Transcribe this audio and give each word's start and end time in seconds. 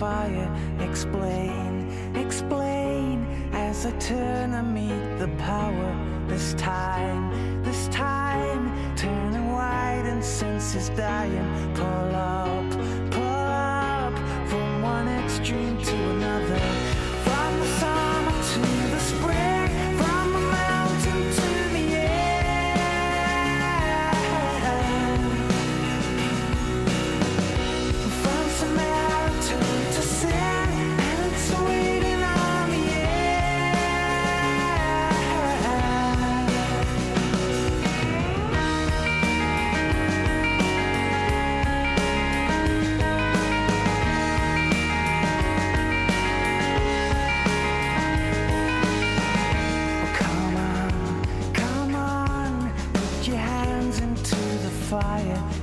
fire. 0.00 0.50
Explain, 0.80 2.16
explain 2.16 3.26
as 3.52 3.84
I 3.84 3.90
turn, 3.98 4.54
I 4.54 4.62
meet 4.62 5.18
the 5.18 5.28
power. 5.36 5.90
This 6.26 6.54
time, 6.54 7.62
this 7.62 7.86
time, 7.88 8.62
turning 8.96 9.52
white 9.52 10.06
and 10.06 10.24
senses 10.24 10.88
dying. 10.96 11.74
Pull 11.74 12.16
up. 12.16 12.69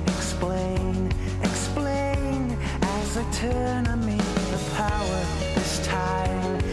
Explain, 0.06 1.12
explain 1.42 2.58
as 2.82 3.16
I 3.16 3.30
turn 3.32 3.86
on 3.86 4.04
me 4.04 4.16
the 4.16 4.60
power 4.74 5.20
this 5.54 5.86
time. 5.86 6.67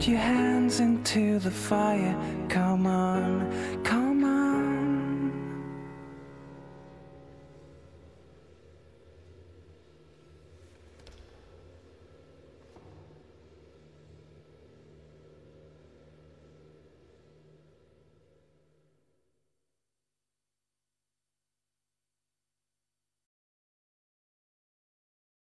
Put 0.00 0.08
your 0.08 0.18
hands 0.18 0.80
into 0.80 1.38
the 1.40 1.50
fire, 1.50 2.16
come 2.48 2.86
on, 2.86 3.82
come 3.84 3.99